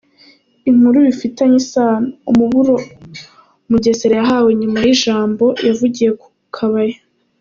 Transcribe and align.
Inkuru 0.69 0.97
bifitanye 1.07 1.55
isano:Umuburo 1.63 2.75
Mugesera 3.69 4.13
yahawe 4.21 4.49
nyuma 4.59 4.77
y’ijambo 4.85 5.45
yavugiye 5.67 6.09
ku 6.21 6.27
Kabaya. 6.55 6.99